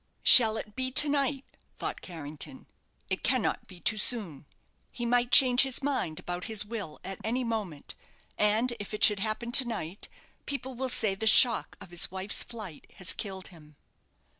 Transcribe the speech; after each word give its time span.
"Shall 0.23 0.57
it 0.57 0.75
be 0.75 0.89
to 0.93 1.07
night?" 1.07 1.45
thought 1.77 2.01
Carrington. 2.01 2.65
"It 3.11 3.21
cannot 3.23 3.67
be 3.67 3.79
too 3.79 3.97
soon. 3.99 4.47
He 4.91 5.05
might 5.05 5.29
change 5.31 5.61
his 5.61 5.83
mind 5.83 6.19
about 6.19 6.45
his 6.45 6.65
will 6.65 6.99
at 7.03 7.19
any 7.23 7.43
moment; 7.43 7.93
and 8.35 8.73
if 8.79 8.95
it 8.95 9.03
should 9.03 9.19
happen 9.19 9.51
to 9.51 9.65
night, 9.65 10.09
people 10.47 10.73
will 10.73 10.89
say 10.89 11.13
the 11.13 11.27
shock 11.27 11.77
of 11.79 11.91
his 11.91 12.09
wife's 12.09 12.41
flight 12.41 12.91
has 12.95 13.13
killed 13.13 13.49
him." 13.49 13.75